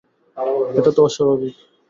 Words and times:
এটা 0.77 0.91
তো 0.95 1.01
অস্বাভাবিক। 1.03 1.55